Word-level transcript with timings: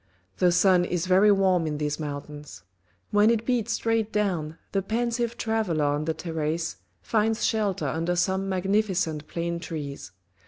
The 0.37 0.51
sun 0.51 0.83
is 0.83 1.05
very 1.05 1.31
warm 1.31 1.67
in 1.67 1.77
these 1.77 1.99
mountains. 1.99 2.63
When 3.11 3.29
it 3.29 3.45
beats 3.45 3.73
straight 3.73 4.11
down, 4.11 4.57
the 4.71 4.81
pensive 4.81 5.37
traveller 5.37 5.85
on 5.85 6.05
the 6.05 6.13
terrace 6.15 6.77
finds 7.03 7.45
shelter 7.45 7.85
under 7.85 8.15
some 8.15 8.49
magnificent 8.49 9.27
plane 9.27 9.59
trees. 9.59 10.11